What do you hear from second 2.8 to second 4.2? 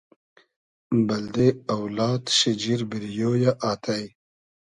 بیریۉ یۂ آتݷ